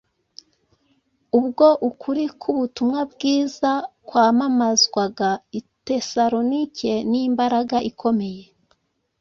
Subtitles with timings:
[1.39, 3.71] Ubwo ukuri k’ubutumwa bwiza
[4.07, 8.43] kwamamazwaga i Tesalonike n’imbaraga ikomeye,